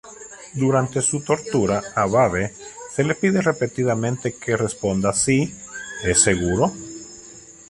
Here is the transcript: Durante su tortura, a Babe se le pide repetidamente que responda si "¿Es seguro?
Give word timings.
Durante 0.55 0.99
su 0.99 1.23
tortura, 1.23 1.83
a 1.93 2.07
Babe 2.07 2.51
se 2.91 3.03
le 3.03 3.13
pide 3.13 3.39
repetidamente 3.39 4.33
que 4.35 4.57
responda 4.57 5.13
si 5.13 5.55
"¿Es 6.03 6.19
seguro? 6.19 6.73